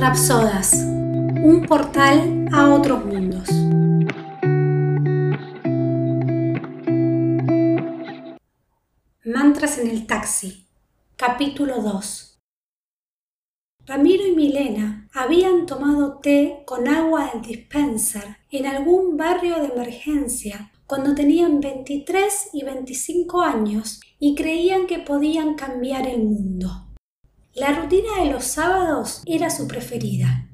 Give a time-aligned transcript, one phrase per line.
[0.00, 3.48] Rapsodas, un portal a otros mundos.
[9.24, 10.68] Mantras en el taxi,
[11.16, 12.38] capítulo 2.
[13.86, 20.70] Ramiro y Milena habían tomado té con agua del dispenser en algún barrio de emergencia
[20.86, 26.87] cuando tenían 23 y 25 años y creían que podían cambiar el mundo.
[27.54, 30.50] La rutina de los sábados era su preferida.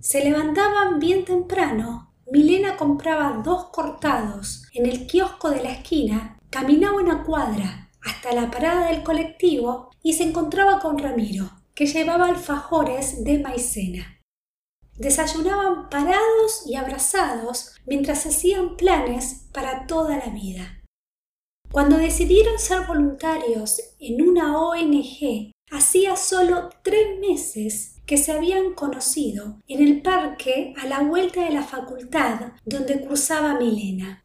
[0.00, 7.00] Se levantaban bien temprano, Milena compraba dos cortados en el kiosco de la esquina, caminaba
[7.00, 13.22] una cuadra hasta la parada del colectivo y se encontraba con Ramiro, que llevaba alfajores
[13.24, 14.20] de maicena.
[14.94, 20.82] Desayunaban parados y abrazados mientras hacían planes para toda la vida.
[21.70, 29.58] Cuando decidieron ser voluntarios en una ONG Hacía solo tres meses que se habían conocido
[29.66, 34.24] en el parque a la vuelta de la facultad donde cruzaba Milena.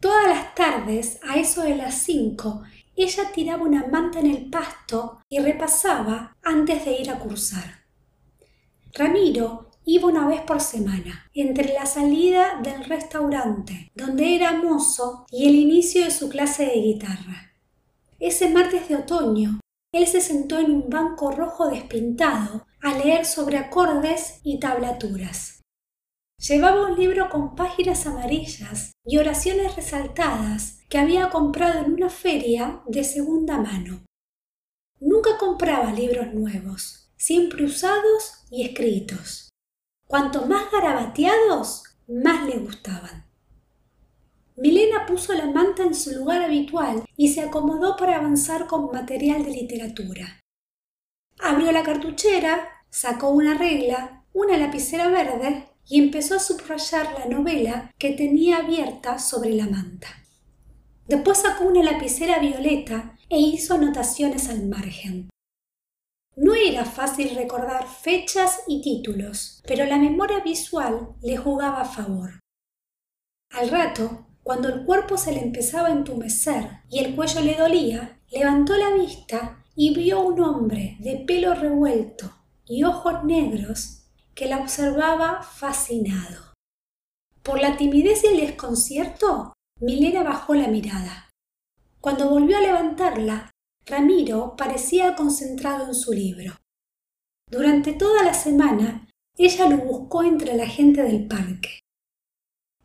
[0.00, 2.62] Todas las tardes, a eso de las cinco,
[2.96, 7.84] ella tiraba una manta en el pasto y repasaba antes de ir a cruzar.
[8.94, 15.48] Ramiro iba una vez por semana, entre la salida del restaurante, donde era mozo, y
[15.48, 17.52] el inicio de su clase de guitarra.
[18.18, 19.60] Ese martes de otoño,
[19.92, 25.62] él se sentó en un banco rojo despintado a leer sobre acordes y tablaturas.
[26.38, 32.82] Llevaba un libro con páginas amarillas y oraciones resaltadas que había comprado en una feria
[32.86, 34.04] de segunda mano.
[35.00, 39.48] Nunca compraba libros nuevos, siempre usados y escritos.
[40.06, 43.27] Cuanto más garabateados, más le gustaban.
[44.60, 49.44] Milena puso la manta en su lugar habitual y se acomodó para avanzar con material
[49.44, 50.40] de literatura.
[51.38, 57.94] Abrió la cartuchera, sacó una regla, una lapicera verde y empezó a subrayar la novela
[57.98, 60.08] que tenía abierta sobre la manta.
[61.06, 65.30] Después sacó una lapicera violeta e hizo anotaciones al margen.
[66.34, 72.40] No era fácil recordar fechas y títulos, pero la memoria visual le jugaba a favor.
[73.50, 78.18] Al rato cuando el cuerpo se le empezaba a entumecer y el cuello le dolía,
[78.30, 82.32] levantó la vista y vio un hombre de pelo revuelto
[82.64, 86.54] y ojos negros que la observaba fascinado.
[87.42, 91.28] Por la timidez y el desconcierto, Milena bajó la mirada.
[92.00, 93.50] Cuando volvió a levantarla,
[93.84, 96.54] Ramiro parecía concentrado en su libro.
[97.50, 99.06] Durante toda la semana,
[99.36, 101.77] ella lo buscó entre la gente del parque.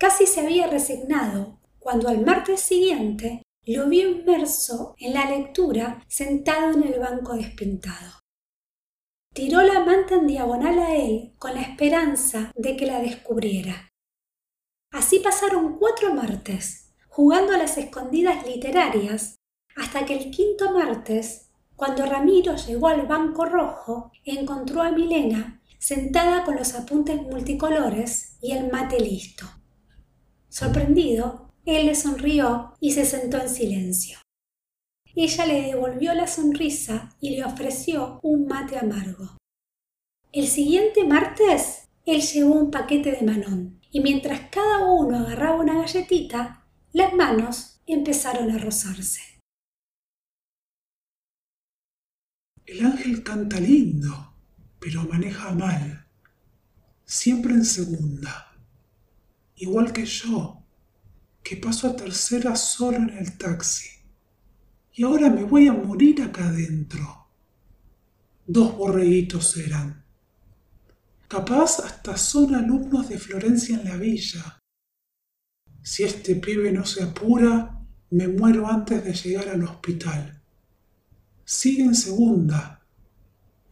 [0.00, 6.72] Casi se había resignado cuando al martes siguiente lo vio inmerso en la lectura sentado
[6.72, 8.18] en el banco despintado.
[9.34, 13.90] Tiró la manta en diagonal a él con la esperanza de que la descubriera.
[14.90, 19.34] Así pasaron cuatro martes, jugando a las escondidas literarias,
[19.76, 26.42] hasta que el quinto martes, cuando Ramiro llegó al banco rojo, encontró a Milena sentada
[26.44, 29.59] con los apuntes multicolores y el mate listo.
[30.50, 34.18] Sorprendido, él le sonrió y se sentó en silencio.
[35.14, 39.36] Ella le devolvió la sonrisa y le ofreció un mate amargo.
[40.32, 45.82] El siguiente martes, él llevó un paquete de manón y mientras cada uno agarraba una
[45.82, 49.20] galletita, las manos empezaron a rozarse.
[52.66, 54.34] El ángel canta lindo,
[54.80, 56.06] pero maneja mal,
[57.04, 58.49] siempre en segunda
[59.60, 60.64] igual que yo,
[61.42, 63.90] que paso a tercera solo en el taxi.
[64.92, 67.28] Y ahora me voy a morir acá adentro.
[68.46, 70.04] Dos borreguitos eran.
[71.28, 74.58] Capaz hasta son alumnos de Florencia en la villa.
[75.82, 80.42] Si este pibe no se apura, me muero antes de llegar al hospital.
[81.44, 82.84] Sigue en segunda,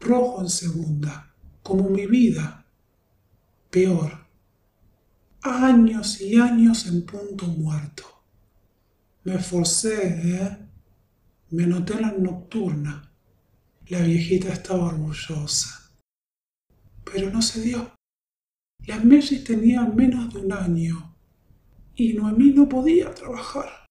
[0.00, 2.66] rojo en segunda, como mi vida.
[3.70, 4.27] Peor
[5.42, 8.04] años y años en punto muerto.
[9.24, 10.58] Me esforcé, ¿eh?
[11.50, 13.12] Me anoté en la nocturna.
[13.88, 15.90] La viejita estaba orgullosa.
[17.04, 17.94] Pero no se dio.
[18.86, 21.16] Las Mellis tenían menos de un año
[21.94, 23.86] y Noemí no podía trabajar.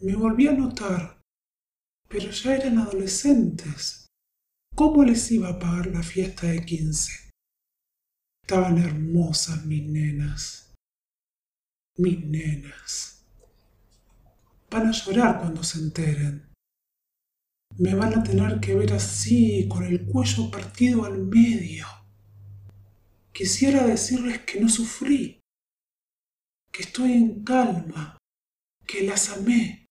[0.00, 1.20] Me volví a notar,
[2.08, 4.06] pero ya eran adolescentes.
[4.74, 7.31] ¿Cómo les iba a pagar la fiesta de quince?
[8.42, 10.74] Estaban hermosas mis nenas.
[11.98, 13.24] Mis nenas.
[14.70, 16.50] Van a llorar cuando se enteren.
[17.78, 21.86] Me van a tener que ver así, con el cuello partido al medio,
[23.32, 25.40] Quisiera decirles que no sufrí,
[26.70, 28.18] que estoy en calma,
[28.86, 29.86] que las amé.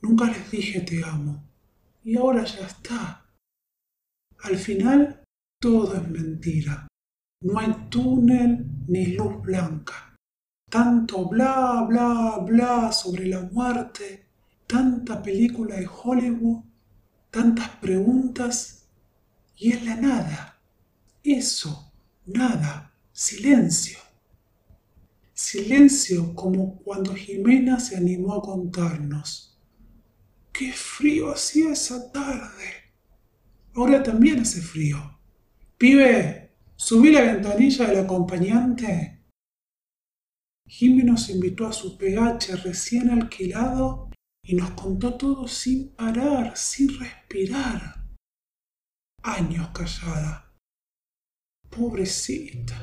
[0.00, 1.50] Nunca les dije te amo,
[2.04, 3.28] y ahora ya está.
[4.38, 5.24] Al final,
[5.60, 6.86] todo es mentira.
[7.42, 10.16] No hay túnel ni luz blanca.
[10.70, 14.26] Tanto bla, bla, bla sobre la muerte,
[14.66, 16.64] tanta película de Hollywood,
[17.30, 18.88] tantas preguntas,
[19.56, 20.60] y es la nada.
[21.22, 21.92] Eso
[22.26, 23.98] Nada, silencio.
[25.34, 29.58] Silencio como cuando Jimena se animó a contarnos.
[30.52, 32.92] ¡Qué frío hacía esa tarde!
[33.74, 35.18] Ahora también hace frío.
[35.78, 36.41] Pibe,
[36.82, 39.22] subí la ventanilla del acompañante.
[40.66, 44.10] Jimena nos invitó a su PH recién alquilado
[44.44, 48.04] y nos contó todo sin parar, sin respirar.
[49.22, 50.52] Años callada
[51.70, 52.76] Pobrecita.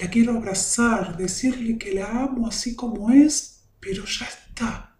[0.00, 4.98] La quiero abrazar, decirle que la amo así como es, pero ya está.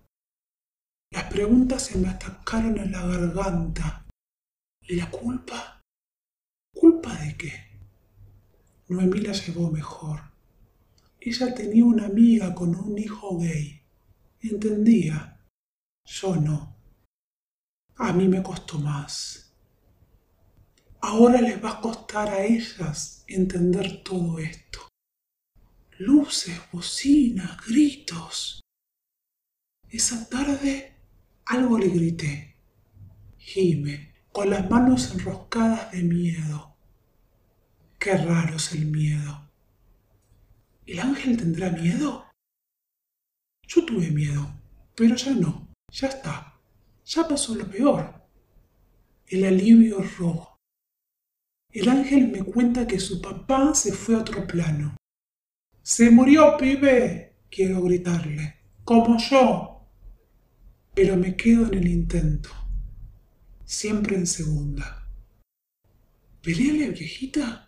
[1.11, 4.07] Las preguntas se me atacaron en la garganta.
[4.83, 5.78] ¿Y la culpa?
[7.01, 7.53] ¿Culpa de qué?
[8.89, 10.21] Noemí la llevó mejor.
[11.21, 13.83] Ella tenía una amiga con un hijo gay.
[14.41, 15.41] Entendía.
[16.05, 16.77] Yo no.
[17.99, 19.55] A mí me costó más.
[21.01, 24.89] Ahora les va a costar a ellas entender todo esto.
[25.99, 28.61] Luces, bocinas, gritos.
[29.89, 30.97] Esa tarde
[31.47, 32.57] algo le grité.
[33.39, 36.78] Gime, con las manos enroscadas de miedo.
[37.99, 39.51] Qué raro es el miedo.
[40.87, 42.27] ¿El ángel tendrá miedo?
[43.67, 44.49] Yo tuve miedo,
[44.95, 46.55] pero ya no, ya está.
[47.05, 48.15] Ya pasó lo peor.
[49.27, 50.59] El alivio rojo
[51.71, 54.97] el ángel me cuenta que su papá se fue a otro plano.
[55.83, 59.87] Se murió, pibe, quiero gritarle, como yo.
[60.95, 62.49] Pero me quedo en el intento,
[63.65, 65.09] siempre en segunda.
[66.43, 67.68] ¿Peleale, viejita?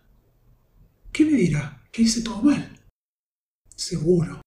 [1.12, 1.82] ¿Qué me dirá?
[1.92, 2.80] ¿Que hice todo mal?
[3.74, 4.40] Seguro.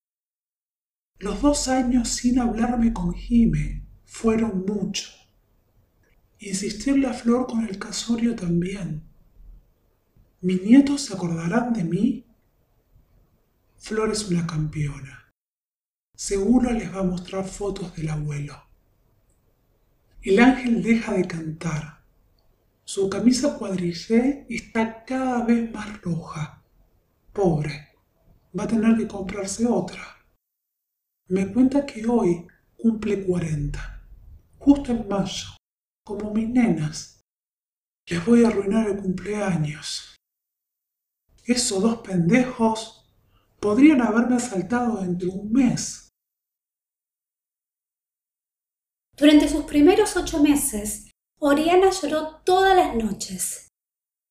[1.20, 5.10] Los dos años sin hablarme con Jime fueron mucho.
[6.40, 9.04] Insistirle a Flor con el casorio también.
[10.42, 12.26] ¿Mis nietos se acordarán de mí?
[13.78, 15.32] Flor es una campeona.
[16.16, 18.62] Seguro les va a mostrar fotos del abuelo.
[20.22, 22.03] El ángel deja de cantar.
[22.94, 26.64] Su camisa cuadrillé está cada vez más roja.
[27.34, 27.90] Pobre,
[28.56, 30.24] va a tener que comprarse otra.
[31.28, 32.46] Me cuenta que hoy
[32.78, 34.08] cumple cuarenta,
[34.60, 35.58] justo en mayo,
[36.06, 37.24] como mis nenas.
[38.06, 40.16] Les voy a arruinar el cumpleaños.
[41.46, 43.12] Esos dos pendejos
[43.60, 46.10] podrían haberme asaltado dentro de un mes.
[49.18, 51.10] Durante sus primeros ocho meses,
[51.46, 53.68] Oriana lloró todas las noches.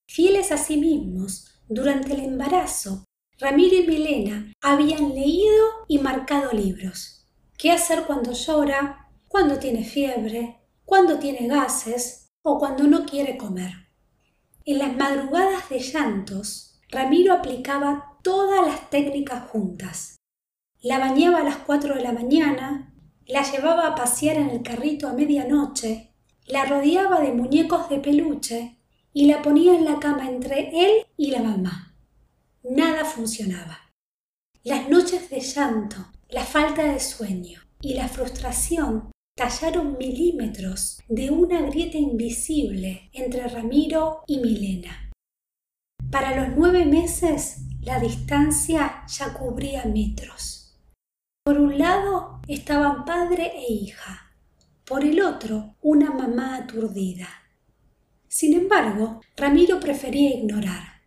[0.08, 3.04] Fieles a sí mismos, durante el embarazo,
[3.38, 7.26] Ramiro y Milena habían leído y marcado libros.
[7.58, 13.90] ¿Qué hacer cuando llora, cuando tiene fiebre, cuando tiene gases o cuando no quiere comer?
[14.64, 20.16] En las madrugadas de llantos, Ramiro aplicaba todas las técnicas juntas.
[20.80, 22.94] La bañaba a las cuatro de la mañana,
[23.26, 26.11] la llevaba a pasear en el carrito a medianoche,
[26.52, 28.76] la rodeaba de muñecos de peluche
[29.14, 31.96] y la ponía en la cama entre él y la mamá.
[32.62, 33.78] Nada funcionaba.
[34.62, 35.96] Las noches de llanto,
[36.28, 44.22] la falta de sueño y la frustración tallaron milímetros de una grieta invisible entre Ramiro
[44.26, 45.10] y Milena.
[46.10, 50.78] Para los nueve meses la distancia ya cubría metros.
[51.46, 54.31] Por un lado estaban padre e hija,
[54.84, 57.28] por el otro una mamá aturdida.
[58.28, 61.02] Sin embargo, Ramiro prefería ignorar.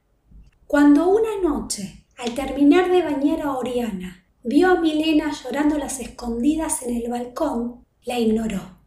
[0.68, 6.84] Cuando una noche, al terminar de bañar a Oriana, vio a Milena llorando las escondidas
[6.84, 8.78] en el balcón, la ignoró.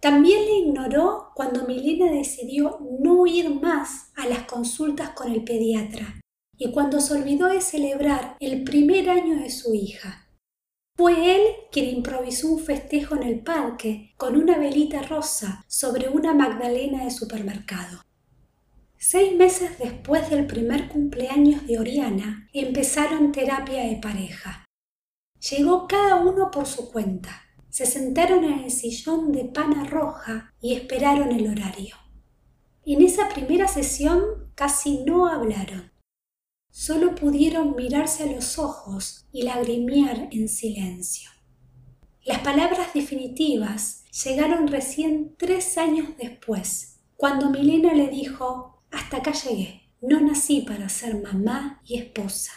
[0.00, 6.20] También le ignoró cuando Milena decidió no ir más a las consultas con el pediatra
[6.56, 10.27] y cuando se olvidó de celebrar el primer año de su hija.
[10.98, 16.34] Fue él quien improvisó un festejo en el parque con una velita rosa sobre una
[16.34, 18.02] magdalena de supermercado.
[18.98, 24.66] Seis meses después del primer cumpleaños de Oriana, empezaron terapia de pareja.
[25.50, 30.74] Llegó cada uno por su cuenta se sentaron en el sillón de pana roja y
[30.74, 31.96] esperaron el horario.
[32.84, 35.92] En esa primera sesión casi no hablaron.
[36.70, 41.30] Solo pudieron mirarse a los ojos y lagrimear en silencio.
[42.24, 49.90] Las palabras definitivas llegaron recién tres años después, cuando Milena le dijo, hasta acá llegué,
[50.00, 52.52] no nací para ser mamá y esposa.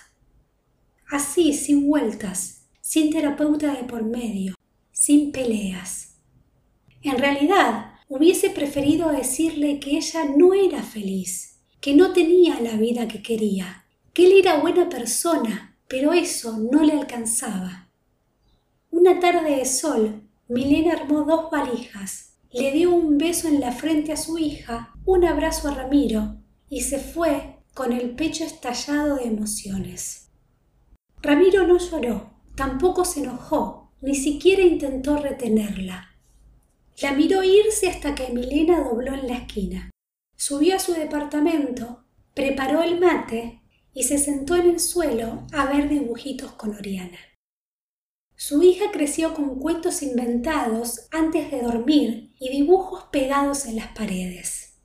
[1.09, 4.55] Así, sin vueltas, sin terapeuta de por medio,
[4.91, 6.19] sin peleas.
[7.01, 13.07] En realidad, hubiese preferido decirle que ella no era feliz, que no tenía la vida
[13.07, 13.80] que quería,
[14.13, 17.89] que él era buena persona, pero eso no le alcanzaba.
[18.89, 24.11] Una tarde de sol, Milena armó dos valijas, le dio un beso en la frente
[24.11, 26.35] a su hija, un abrazo a Ramiro
[26.69, 30.29] y se fue con el pecho estallado de emociones.
[31.21, 36.09] Ramiro no lloró, tampoco se enojó, ni siquiera intentó retenerla.
[37.01, 39.89] La miró irse hasta que Milena dobló en la esquina.
[40.35, 42.03] Subió a su departamento,
[42.33, 43.60] preparó el mate
[43.93, 47.17] y se sentó en el suelo a ver dibujitos con Oriana.
[48.35, 54.79] Su hija creció con cuentos inventados antes de dormir y dibujos pegados en las paredes.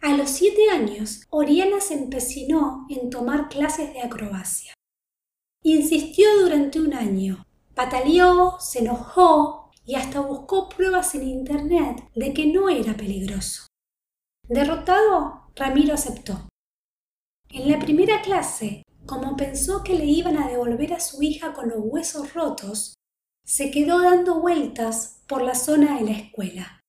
[0.00, 4.72] A los siete años, Oriana se empecinó en tomar clases de acrobacia.
[5.62, 12.46] Insistió durante un año, pataleó, se enojó y hasta buscó pruebas en Internet de que
[12.46, 13.66] no era peligroso.
[14.48, 16.48] Derrotado, Ramiro aceptó.
[17.54, 21.68] En la primera clase, como pensó que le iban a devolver a su hija con
[21.68, 22.94] los huesos rotos,
[23.44, 26.80] se quedó dando vueltas por la zona de la escuela.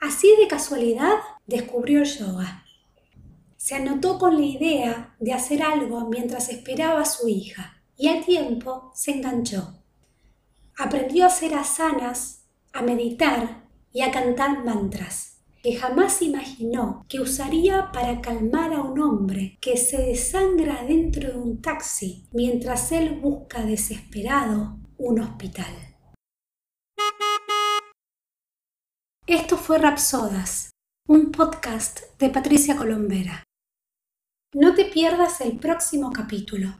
[0.00, 2.64] Así de casualidad descubrió yoga.
[3.58, 8.24] Se anotó con la idea de hacer algo mientras esperaba a su hija y al
[8.24, 9.84] tiempo se enganchó.
[10.78, 15.33] Aprendió a hacer asanas, a meditar y a cantar mantras
[15.64, 21.38] que jamás imaginó que usaría para calmar a un hombre que se desangra dentro de
[21.38, 25.74] un taxi mientras él busca desesperado un hospital.
[29.26, 30.68] Esto fue Rapsodas,
[31.08, 33.42] un podcast de Patricia Colombera.
[34.52, 36.78] No te pierdas el próximo capítulo.